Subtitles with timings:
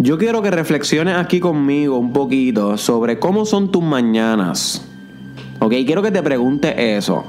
[0.00, 4.86] Yo quiero que reflexiones aquí conmigo un poquito sobre cómo son tus mañanas.
[5.58, 7.24] Ok, quiero que te pregunte eso.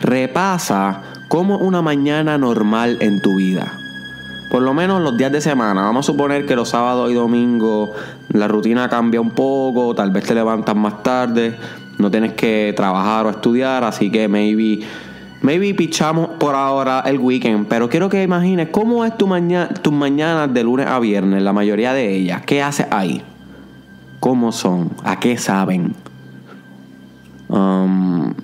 [0.00, 3.72] Repasa cómo una mañana normal en tu vida.
[4.52, 5.82] Por lo menos los días de semana.
[5.82, 7.90] Vamos a suponer que los sábados y domingos
[8.28, 11.56] la rutina cambia un poco, tal vez te levantas más tarde,
[11.98, 14.86] no tienes que trabajar o estudiar, así que maybe
[15.42, 19.92] maybe pichamos por ahora el weekend, pero quiero que imagines cómo es tu mañana, tus
[19.92, 22.42] mañanas de lunes a viernes, la mayoría de ellas.
[22.46, 23.22] ¿Qué haces ahí?
[24.20, 24.90] ¿Cómo son?
[25.04, 25.94] ¿A qué saben?
[27.48, 28.34] Um,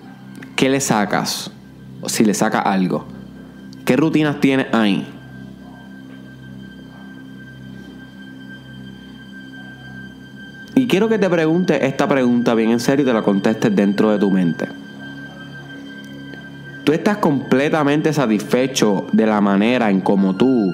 [0.57, 1.51] ¿Qué le sacas?
[2.07, 3.07] Si le sacas algo.
[3.85, 5.07] ¿Qué rutinas tienes ahí?
[10.75, 14.13] Y quiero que te preguntes esta pregunta bien en serio y te la contestes dentro
[14.13, 14.86] de tu mente.
[16.87, 20.73] ¿Tú estás completamente satisfecho de la manera en cómo tú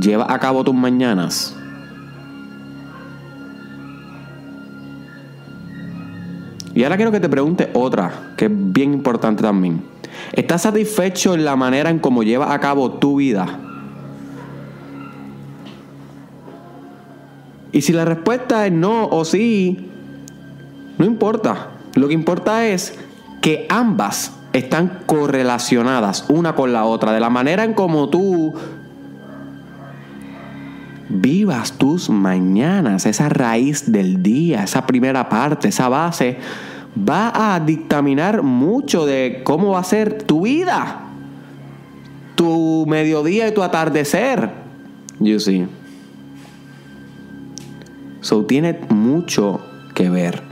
[0.00, 1.54] llevas a cabo tus mañanas?
[6.74, 9.82] Y ahora quiero que te pregunte otra, que es bien importante también.
[10.32, 13.60] ¿Estás satisfecho en la manera en cómo llevas a cabo tu vida?
[17.70, 19.90] Y si la respuesta es no o sí,
[20.96, 21.68] no importa.
[21.96, 22.98] Lo que importa es
[23.42, 27.12] que ambas están correlacionadas una con la otra.
[27.12, 28.54] De la manera en como tú
[31.08, 36.38] vivas tus mañanas, esa raíz del día, esa primera parte, esa base,
[36.96, 41.00] va a dictaminar mucho de cómo va a ser tu vida,
[42.34, 44.50] tu mediodía y tu atardecer.
[45.18, 45.66] You see.
[48.20, 49.60] So tiene mucho
[49.94, 50.49] que ver.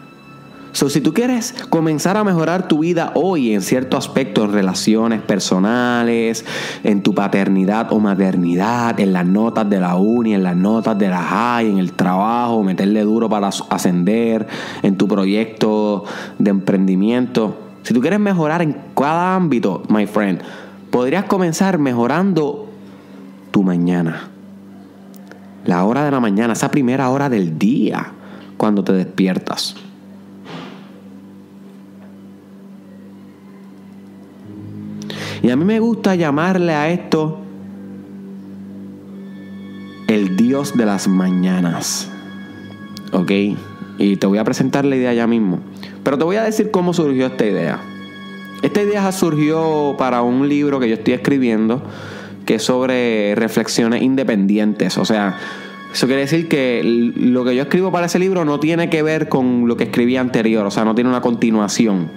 [0.78, 5.20] So, si tú quieres comenzar a mejorar tu vida hoy en cierto aspecto, en relaciones
[5.20, 6.44] personales,
[6.84, 11.08] en tu paternidad o maternidad, en las notas de la uni, en las notas de
[11.08, 14.46] la high, en el trabajo, meterle duro para ascender,
[14.82, 16.04] en tu proyecto
[16.38, 17.58] de emprendimiento.
[17.82, 20.42] Si tú quieres mejorar en cada ámbito, my friend,
[20.92, 22.68] podrías comenzar mejorando
[23.50, 24.28] tu mañana.
[25.64, 28.12] La hora de la mañana, esa primera hora del día,
[28.56, 29.74] cuando te despiertas.
[35.42, 37.38] Y a mí me gusta llamarle a esto
[40.08, 42.10] el Dios de las mañanas.
[43.12, 43.30] ¿Ok?
[43.98, 45.60] Y te voy a presentar la idea ya mismo.
[46.02, 47.80] Pero te voy a decir cómo surgió esta idea.
[48.62, 51.82] Esta idea surgió para un libro que yo estoy escribiendo
[52.48, 54.96] que es sobre reflexiones independientes.
[54.96, 55.36] O sea,
[55.92, 59.28] eso quiere decir que lo que yo escribo para ese libro no tiene que ver
[59.28, 60.64] con lo que escribí anterior.
[60.64, 62.10] O sea, no tiene una continuación.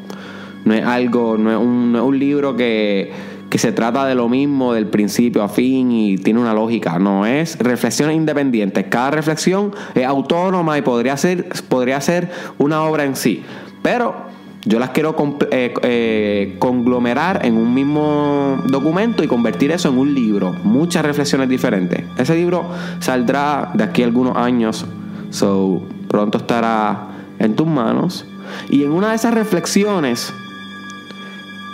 [0.65, 3.11] No es algo, no es un, libro que,
[3.55, 6.99] se trata de lo mismo del principio a fin y tiene una lógica.
[6.99, 8.85] No, es reflexiones independientes.
[8.89, 13.43] Cada reflexión es autónoma y podría ser, podría ser una obra en sí.
[13.81, 14.31] Pero
[14.63, 15.15] yo las quiero
[15.49, 20.53] eh, eh, conglomerar en un mismo documento y convertir eso en un libro.
[20.63, 22.03] Muchas reflexiones diferentes.
[22.17, 22.65] Ese libro
[22.99, 24.85] saldrá de aquí a algunos años.
[25.31, 27.07] So, pronto estará
[27.39, 28.25] en tus manos.
[28.69, 30.31] Y en una de esas reflexiones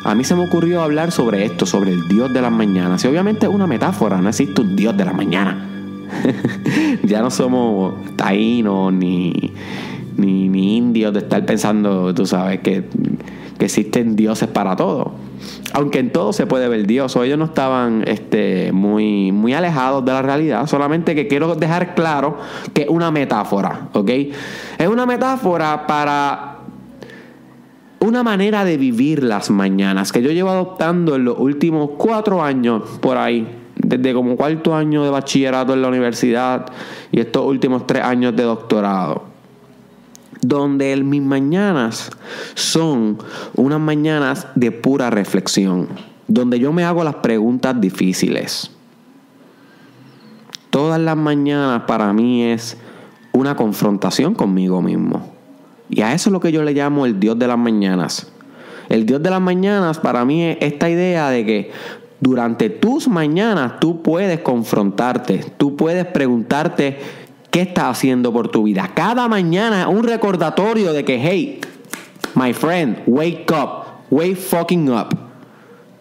[0.08, 3.04] a mí se me ocurrió hablar sobre esto, sobre el Dios de las mañanas.
[3.04, 5.58] Y obviamente es una metáfora, no existe un Dios de las mañanas.
[7.04, 9.52] ya no somos taínos ni,
[10.16, 12.86] ni, indios de estar pensando, tú sabes, que,
[13.60, 15.12] existen dioses para todo.
[15.74, 20.06] Aunque en todo se puede ver Dios, o ellos no estaban este, muy, muy alejados
[20.06, 22.38] de la realidad, solamente que quiero dejar claro
[22.74, 24.10] que es una metáfora, ¿ok?
[24.78, 26.57] Es una metáfora para
[28.00, 32.84] una manera de vivir las mañanas que yo llevo adoptando en los últimos cuatro años
[33.02, 36.68] por ahí, desde como cuarto año de bachillerato en la universidad
[37.12, 39.24] y estos últimos tres años de doctorado.
[40.42, 42.12] Donde mis mañanas
[42.54, 43.18] son
[43.56, 45.88] unas mañanas de pura reflexión,
[46.28, 48.72] donde yo me hago las preguntas difíciles.
[50.70, 52.78] Todas las mañanas para mí es
[53.32, 55.37] una confrontación conmigo mismo
[55.90, 58.32] y a eso es lo que yo le llamo el Dios de las mañanas.
[58.90, 61.72] El Dios de las mañanas para mí es esta idea de que
[62.20, 66.98] durante tus mañanas tú puedes confrontarte, tú puedes preguntarte
[67.52, 68.92] qué estás haciendo por tu vida.
[68.94, 71.60] Cada mañana un recordatorio de que, hey,
[72.36, 75.16] my friend, wake up, wake fucking up.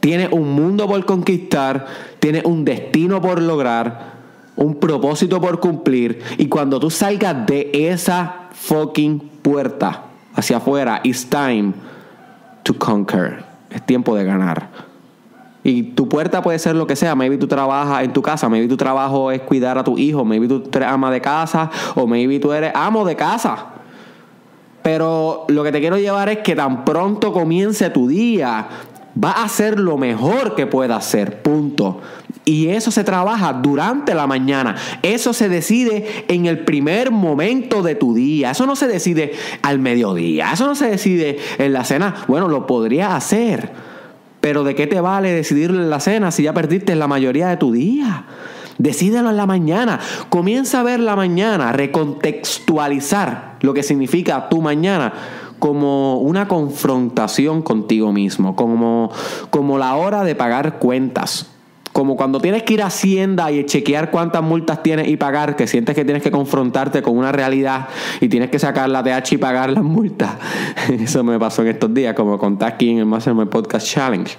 [0.01, 1.87] Tienes un mundo por conquistar,
[2.21, 4.16] tienes un destino por lograr,
[4.57, 6.21] un propósito por cumplir.
[6.39, 10.03] Y cuando tú salgas de esa fucking puerta
[10.37, 11.01] hacia afuera.
[11.03, 11.73] It's time
[12.63, 13.45] to conquer.
[13.71, 14.69] Es tiempo de ganar.
[15.65, 17.17] Y tu puerta puede ser lo que sea.
[17.17, 20.47] Maybe tú trabajas en tu casa, maybe tu trabajo es cuidar a tu hijo, maybe
[20.47, 23.67] tú eres ama de casa o maybe tú eres amo de casa.
[24.83, 28.69] Pero lo que te quiero llevar es que tan pronto comience tu día,
[29.23, 31.43] va a hacer lo mejor que pueda hacer.
[31.43, 32.01] Punto.
[32.45, 34.77] Y eso se trabaja durante la mañana.
[35.03, 38.53] Eso se decide en el primer momento de tu día.
[38.53, 39.33] Eso no se decide
[39.63, 40.53] al mediodía.
[40.53, 42.15] Eso no se decide en la cena.
[42.29, 43.73] Bueno, lo podría hacer.
[44.41, 47.57] Pero ¿de qué te vale decidirlo en la cena si ya perdiste la mayoría de
[47.57, 48.27] tu día?
[48.79, 49.99] Decídelo en la mañana.
[50.29, 55.13] Comienza a ver la mañana, recontextualizar lo que significa tu mañana
[55.59, 59.11] como una confrontación contigo mismo, como,
[59.51, 61.51] como la hora de pagar cuentas.
[61.93, 65.67] Como cuando tienes que ir a Hacienda y chequear cuántas multas tienes y pagar, que
[65.67, 67.89] sientes que tienes que confrontarte con una realidad
[68.21, 70.33] y tienes que sacar la TH y pagar las multas.
[70.91, 74.37] Eso me pasó en estos días, como conté aquí en el Mastermind Podcast Challenge.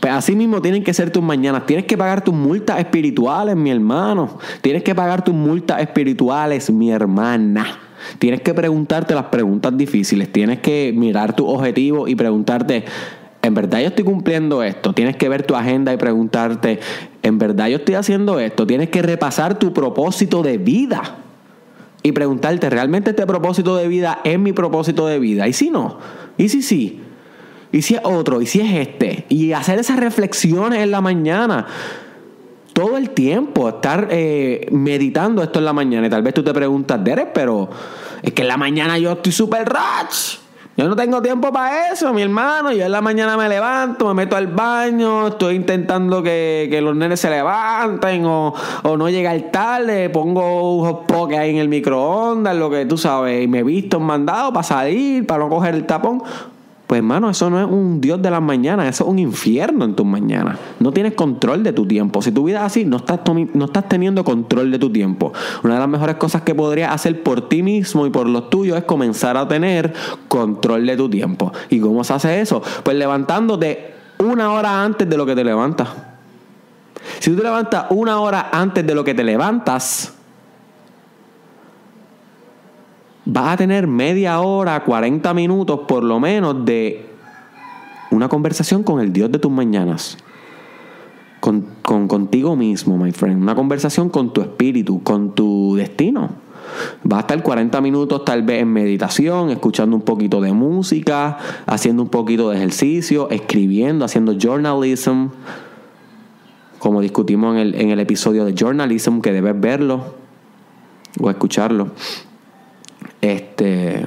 [0.00, 1.64] Pues así mismo tienen que ser tus mañanas.
[1.64, 4.38] Tienes que pagar tus multas espirituales, mi hermano.
[4.60, 7.85] Tienes que pagar tus multas espirituales, mi hermana.
[8.18, 10.32] Tienes que preguntarte las preguntas difíciles.
[10.32, 12.84] Tienes que mirar tu objetivo y preguntarte,
[13.42, 14.92] ¿en verdad yo estoy cumpliendo esto?
[14.92, 16.80] Tienes que ver tu agenda y preguntarte,
[17.22, 18.66] ¿en verdad yo estoy haciendo esto?
[18.66, 21.16] Tienes que repasar tu propósito de vida
[22.02, 25.48] y preguntarte, ¿realmente este propósito de vida es mi propósito de vida?
[25.48, 25.98] ¿Y si no?
[26.36, 27.00] ¿Y si sí?
[27.72, 28.40] ¿Y si es otro?
[28.40, 29.26] ¿Y si es este?
[29.28, 31.66] Y hacer esas reflexiones en la mañana.
[32.76, 36.08] Todo el tiempo, estar eh, meditando esto en la mañana.
[36.08, 37.70] Y tal vez tú te preguntas, Derek, pero
[38.20, 40.40] es que en la mañana yo estoy súper rach.
[40.76, 42.70] Yo no tengo tiempo para eso, mi hermano.
[42.72, 47.18] Yo en la mañana me levanto, me meto al baño, estoy intentando que, los nenes
[47.18, 48.52] se levanten o,
[48.82, 53.42] o no llegar tarde, pongo un hot ahí en el microondas, lo que tú sabes,
[53.42, 56.22] y me visto mandado para salir, para no coger el tapón.
[56.86, 59.96] Pues hermano, eso no es un Dios de las mañanas, eso es un infierno en
[59.96, 60.56] tus mañanas.
[60.78, 62.22] No tienes control de tu tiempo.
[62.22, 63.20] Si tu vida es así, no estás,
[63.54, 65.32] no estás teniendo control de tu tiempo.
[65.64, 68.78] Una de las mejores cosas que podrías hacer por ti mismo y por los tuyos
[68.78, 69.92] es comenzar a tener
[70.28, 71.52] control de tu tiempo.
[71.70, 72.62] ¿Y cómo se hace eso?
[72.84, 75.88] Pues levantándote una hora antes de lo que te levantas.
[77.18, 80.15] Si tú te levantas una hora antes de lo que te levantas,
[83.26, 87.04] vas a tener media hora, 40 minutos por lo menos de
[88.10, 90.16] una conversación con el Dios de tus mañanas.
[91.40, 93.40] Con, contigo mismo, my friend.
[93.40, 96.30] Una conversación con tu espíritu, con tu destino.
[97.04, 102.02] Vas a estar 40 minutos tal vez en meditación, escuchando un poquito de música, haciendo
[102.02, 105.28] un poquito de ejercicio, escribiendo, haciendo journalism,
[106.80, 110.14] como discutimos en el, en el episodio de journalism, que debes verlo
[111.20, 111.90] o escucharlo.
[113.20, 114.04] Este.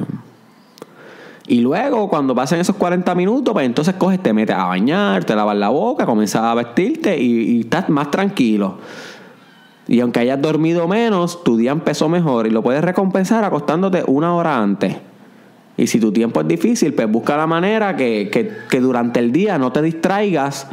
[1.47, 5.35] Y luego, cuando pasen esos 40 minutos, pues entonces coges, te metes a bañar, te
[5.35, 8.77] lavas la boca, comienzas a vestirte y, estás más tranquilo.
[9.87, 14.35] Y aunque hayas dormido menos, tu día empezó mejor y lo puedes recompensar acostándote una
[14.35, 14.97] hora antes.
[15.75, 18.29] Y si tu tiempo es difícil, pues busca la manera que,
[18.69, 20.67] que durante el día no te distraigas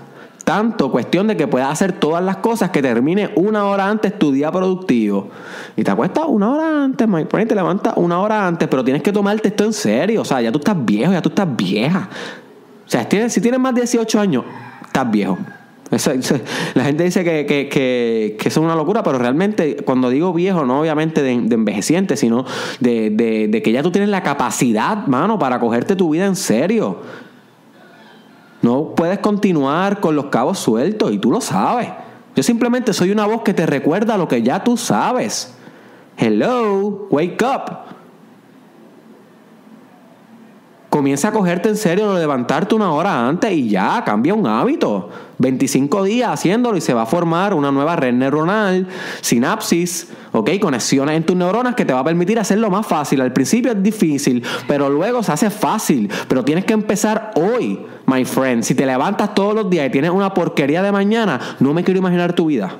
[0.46, 4.30] tanto cuestión de que puedas hacer todas las cosas que termine una hora antes tu
[4.30, 5.28] día productivo.
[5.76, 7.46] Y te acuestas una hora antes, Mike.
[7.46, 10.22] te levantas una hora antes, pero tienes que tomarte esto en serio.
[10.22, 12.08] O sea, ya tú estás viejo, ya tú estás vieja.
[12.86, 14.44] O sea, si tienes, más de 18 años,
[14.86, 15.36] estás viejo.
[16.74, 20.64] la gente dice que, que, que, eso es una locura, pero realmente cuando digo viejo,
[20.64, 22.44] no obviamente de, envejeciente, sino
[22.78, 26.36] de, de, de, que ya tú tienes la capacidad, mano, para cogerte tu vida en
[26.36, 27.00] serio.
[28.66, 31.88] No puedes continuar con los cabos sueltos y tú lo sabes.
[32.34, 35.54] Yo simplemente soy una voz que te recuerda lo que ya tú sabes.
[36.16, 37.76] Hello, wake up.
[40.90, 45.10] Comienza a cogerte en serio, levantarte una hora antes y ya, cambia un hábito.
[45.38, 48.88] 25 días haciéndolo y se va a formar una nueva red neuronal,
[49.20, 50.50] sinapsis, ¿ok?
[50.60, 53.20] Conexiones en tus neuronas que te va a permitir hacerlo más fácil.
[53.20, 56.10] Al principio es difícil, pero luego se hace fácil.
[56.28, 58.62] Pero tienes que empezar hoy, my friend.
[58.62, 61.98] Si te levantas todos los días y tienes una porquería de mañana, no me quiero
[61.98, 62.76] imaginar tu vida.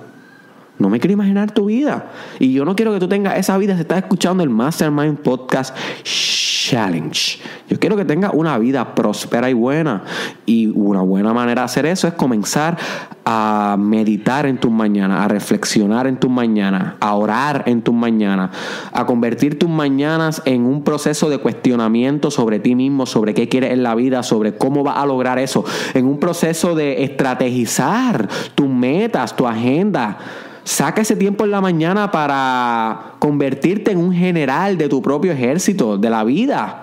[0.79, 2.11] No me quiero imaginar tu vida.
[2.39, 5.75] Y yo no quiero que tú tengas esa vida si estás escuchando el Mastermind Podcast
[6.03, 7.39] Challenge.
[7.69, 10.03] Yo quiero que tengas una vida próspera y buena.
[10.45, 12.77] Y una buena manera de hacer eso es comenzar
[13.25, 18.51] a meditar en tus mañanas, a reflexionar en tus mañanas, a orar en tus mañanas,
[18.93, 23.73] a convertir tus mañanas en un proceso de cuestionamiento sobre ti mismo, sobre qué quieres
[23.73, 25.65] en la vida, sobre cómo vas a lograr eso,
[25.95, 30.19] en un proceso de estrategizar tus metas, tu agenda
[30.67, 35.97] Saca ese tiempo en la mañana para convertirte en un general de tu propio ejército,
[35.97, 36.83] de la vida.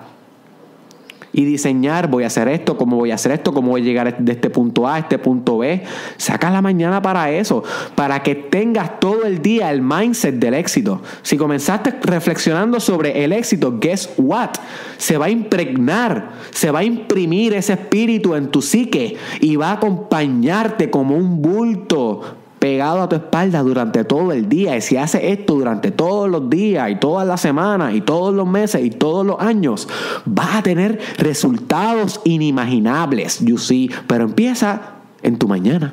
[1.36, 4.16] y diseñar, voy a hacer esto, cómo voy a hacer esto, cómo voy a llegar
[4.16, 5.82] de este punto A a este punto B.
[6.16, 7.62] Saca la mañana para eso,
[7.96, 11.02] para que tengas todo el día el mindset del éxito.
[11.22, 14.52] Si comenzaste reflexionando sobre el éxito, guess what?
[14.96, 19.70] Se va a impregnar, se va a imprimir ese espíritu en tu psique y va
[19.70, 24.74] a acompañarte como un bulto pegado a tu espalda durante todo el día.
[24.74, 28.48] Y si haces esto durante todos los días y todas las semanas y todos los
[28.48, 29.86] meses y todos los años,
[30.24, 33.90] vas a tener resultados inimaginables, you see.
[34.06, 35.92] Pero empieza en tu mañana.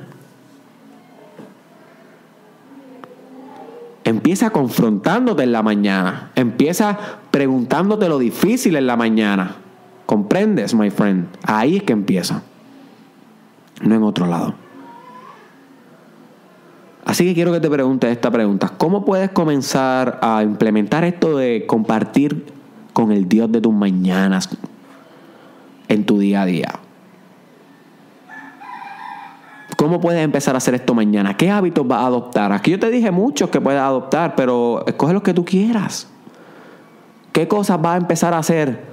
[4.05, 6.31] Empieza confrontándote en la mañana.
[6.35, 6.97] Empieza
[7.31, 9.57] preguntándote lo difícil en la mañana.
[10.05, 11.27] ¿Comprendes, my friend?
[11.43, 12.43] Ahí es que empieza.
[13.81, 14.60] No en otro lado.
[17.11, 18.69] Así que quiero que te preguntes esta pregunta.
[18.77, 22.45] ¿Cómo puedes comenzar a implementar esto de compartir
[22.93, 24.47] con el Dios de tus mañanas
[25.89, 26.69] en tu día a día?
[29.75, 31.35] ¿Cómo puedes empezar a hacer esto mañana?
[31.35, 32.53] ¿Qué hábitos vas a adoptar?
[32.53, 36.07] Aquí yo te dije muchos que puedes adoptar, pero escoge los que tú quieras.
[37.33, 38.90] ¿Qué cosas vas a empezar a hacer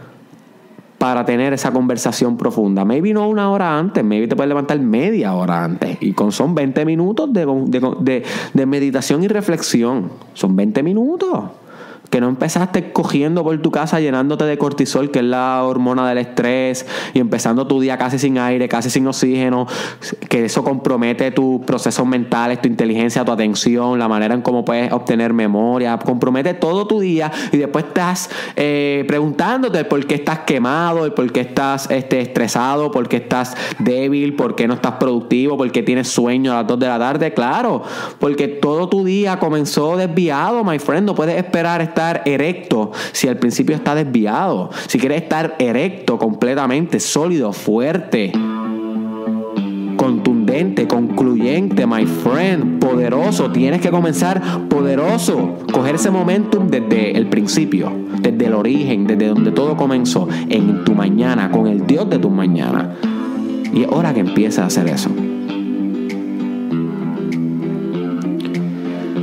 [0.98, 2.84] para tener esa conversación profunda.
[2.84, 5.96] Maybe no una hora antes, maybe te puedes levantar media hora antes.
[6.00, 7.46] Y con, son 20 minutos de,
[8.00, 10.10] de, de meditación y reflexión.
[10.34, 11.44] Son 20 minutos
[12.10, 16.18] que no empezaste cogiendo por tu casa llenándote de cortisol, que es la hormona del
[16.18, 19.66] estrés, y empezando tu día casi sin aire, casi sin oxígeno,
[20.28, 24.92] que eso compromete tus procesos mentales, tu inteligencia, tu atención, la manera en cómo puedes
[24.92, 31.14] obtener memoria, compromete todo tu día y después estás eh, preguntándote por qué estás quemado,
[31.14, 35.70] por qué estás este, estresado, por qué estás débil, por qué no estás productivo, por
[35.70, 37.82] qué tienes sueño a las 2 de la tarde, claro,
[38.18, 43.38] porque todo tu día comenzó desviado, my friend, no puedes esperar estar erecto si al
[43.38, 44.70] principio está desviado.
[44.86, 48.32] Si quieres estar erecto completamente, sólido, fuerte,
[49.96, 57.92] contundente, concluyente, my friend, poderoso, tienes que comenzar poderoso, coger ese momentum desde el principio,
[58.20, 62.30] desde el origen, desde donde todo comenzó, en tu mañana, con el Dios de tu
[62.30, 62.96] mañana.
[63.74, 65.10] Y es hora que empieces a hacer eso.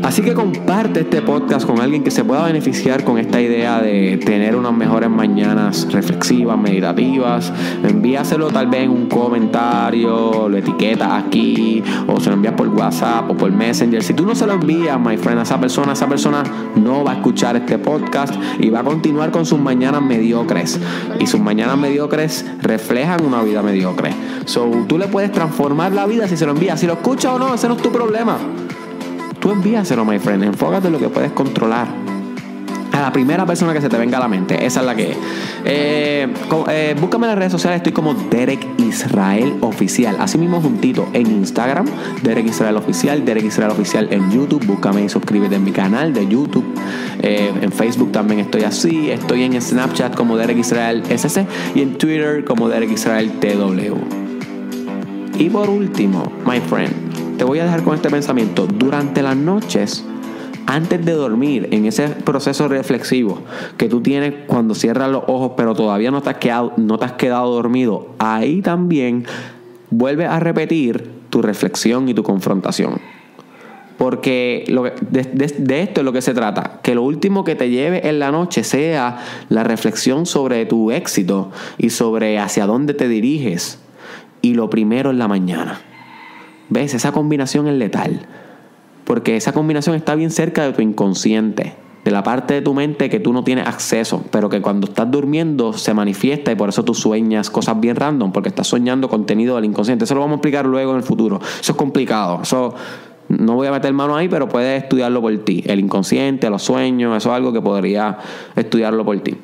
[0.05, 4.17] Así que comparte este podcast con alguien que se pueda beneficiar con esta idea de
[4.23, 7.51] tener unas mejores mañanas reflexivas, meditativas.
[7.83, 13.31] Envíaselo tal vez en un comentario, lo etiquetas aquí, o se lo envías por WhatsApp
[13.31, 14.03] o por Messenger.
[14.03, 16.43] Si tú no se lo envías, my friend, a esa persona, esa persona
[16.75, 20.79] no va a escuchar este podcast y va a continuar con sus mañanas mediocres.
[21.19, 24.11] Y sus mañanas mediocres reflejan una vida mediocre.
[24.45, 26.79] So, tú le puedes transformar la vida si se lo envías.
[26.79, 28.37] Si lo escucha o no, ese no es tu problema.
[29.45, 30.43] Tú envíaselo, my friend.
[30.43, 31.85] Enfócate en lo que puedes controlar.
[32.91, 34.65] A la primera persona que se te venga a la mente.
[34.65, 35.17] Esa es la que es.
[35.65, 36.27] Eh,
[36.69, 37.77] eh, búscame en las redes sociales.
[37.77, 40.15] Estoy como Derek Israel Oficial.
[40.19, 41.85] Así mismo juntito en Instagram.
[42.23, 43.23] Derek Israel Oficial.
[43.23, 44.65] Derek Israel Oficial en YouTube.
[44.65, 46.65] Búscame y suscríbete en mi canal de YouTube.
[47.21, 49.11] Eh, en Facebook también estoy así.
[49.11, 51.45] Estoy en Snapchat como Derek Israel SC.
[51.75, 53.95] Y en Twitter como Derek Israel TW.
[55.37, 57.04] Y por último, my friend
[57.37, 58.67] te voy a dejar con este pensamiento.
[58.67, 60.05] Durante las noches,
[60.65, 63.39] antes de dormir, en ese proceso reflexivo
[63.77, 67.05] que tú tienes cuando cierras los ojos, pero todavía no te has quedado, no te
[67.05, 69.25] has quedado dormido, ahí también
[69.89, 72.99] vuelve a repetir tu reflexión y tu confrontación.
[73.97, 74.65] Porque
[75.09, 75.23] de,
[75.57, 76.81] de, esto es lo que se trata.
[76.83, 81.51] Que lo último que te lleve en la noche sea la reflexión sobre tu éxito
[81.77, 83.79] y sobre hacia dónde te diriges.
[84.41, 85.79] Y lo primero en la mañana.
[86.69, 86.93] ¿Ves?
[86.93, 88.21] Esa combinación es letal.
[89.05, 93.09] Porque esa combinación está bien cerca de tu inconsciente, de la parte de tu mente
[93.09, 96.83] que tú no tienes acceso, pero que cuando estás durmiendo se manifiesta y por eso
[96.83, 100.05] tú sueñas cosas bien random, porque estás soñando contenido del inconsciente.
[100.05, 101.39] Eso lo vamos a explicar luego en el futuro.
[101.59, 102.39] Eso es complicado.
[102.41, 102.73] Eso
[103.27, 105.63] no voy a meter mano ahí, pero puedes estudiarlo por ti.
[105.67, 108.17] El inconsciente, los sueños, eso es algo que podría
[108.55, 109.37] estudiarlo por ti.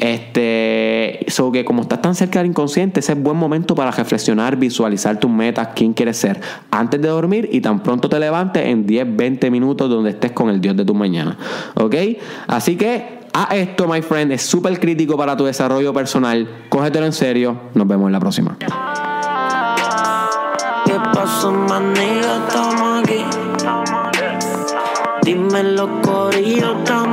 [0.00, 4.56] Este, so que como estás tan cerca del inconsciente, ese es buen momento para reflexionar,
[4.56, 6.40] visualizar tus metas, quién quieres ser,
[6.70, 10.48] antes de dormir y tan pronto te levantes en 10, 20 minutos donde estés con
[10.48, 11.36] el Dios de tu mañana.
[11.74, 11.94] ¿Ok?
[12.46, 16.48] Así que a esto, my friend, es súper crítico para tu desarrollo personal.
[16.70, 17.60] Cógetelo en serio.
[17.74, 18.56] Nos vemos en la próxima.
[18.58, 18.66] ¿Qué
[21.12, 23.22] pasó, Estamos aquí.
[25.22, 27.09] Dímelo, Corillo, estamos